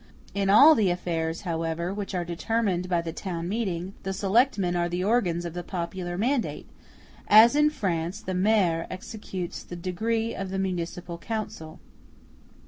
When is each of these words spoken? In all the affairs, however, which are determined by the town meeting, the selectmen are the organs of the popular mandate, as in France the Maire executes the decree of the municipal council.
In 0.33 0.49
all 0.49 0.73
the 0.73 0.89
affairs, 0.89 1.41
however, 1.41 1.93
which 1.93 2.15
are 2.15 2.25
determined 2.25 2.89
by 2.89 3.03
the 3.03 3.13
town 3.13 3.47
meeting, 3.47 3.93
the 4.01 4.13
selectmen 4.13 4.75
are 4.75 4.89
the 4.89 5.03
organs 5.03 5.45
of 5.45 5.53
the 5.53 5.61
popular 5.61 6.17
mandate, 6.17 6.67
as 7.27 7.55
in 7.55 7.69
France 7.69 8.19
the 8.19 8.33
Maire 8.33 8.87
executes 8.89 9.61
the 9.61 9.75
decree 9.75 10.33
of 10.33 10.49
the 10.49 10.57
municipal 10.57 11.19
council. 11.19 11.79